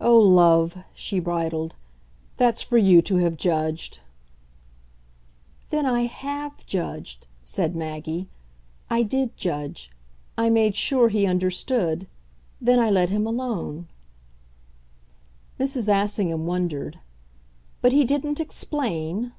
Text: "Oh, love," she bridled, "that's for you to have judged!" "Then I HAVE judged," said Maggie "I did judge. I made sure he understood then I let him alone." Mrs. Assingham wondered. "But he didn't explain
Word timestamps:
"Oh, 0.00 0.18
love," 0.18 0.78
she 0.94 1.20
bridled, 1.20 1.76
"that's 2.38 2.60
for 2.60 2.76
you 2.76 3.00
to 3.02 3.18
have 3.18 3.36
judged!" 3.36 4.00
"Then 5.68 5.86
I 5.86 6.06
HAVE 6.06 6.66
judged," 6.66 7.28
said 7.44 7.76
Maggie 7.76 8.28
"I 8.90 9.04
did 9.04 9.36
judge. 9.36 9.88
I 10.36 10.50
made 10.50 10.74
sure 10.74 11.08
he 11.08 11.24
understood 11.24 12.08
then 12.60 12.80
I 12.80 12.90
let 12.90 13.10
him 13.10 13.28
alone." 13.28 13.86
Mrs. 15.60 15.88
Assingham 15.88 16.46
wondered. 16.46 16.98
"But 17.80 17.92
he 17.92 18.04
didn't 18.04 18.40
explain 18.40 19.30